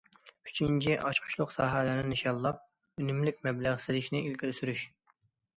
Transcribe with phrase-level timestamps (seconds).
[0.51, 2.63] ئۈچىنچى، ئاچقۇچلۇق ساھەلەرنى نىشانلاپ،
[3.03, 4.91] ئۈنۈملۈك مەبلەغ سېلىشنى ئىلگىرى سۈرۈش.